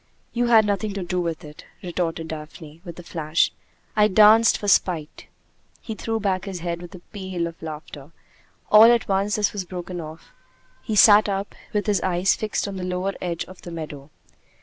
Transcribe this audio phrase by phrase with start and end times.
[0.33, 3.51] "You had nothing to do with it," retorted Daphne, with a flash.
[3.95, 5.27] "I danced for spite."
[5.79, 8.11] He threw back his head with a peal of laughter.
[8.71, 10.29] All at once this was broken off.
[10.81, 14.09] He sat up, with his eyes fixed on the lower edge of the meadow.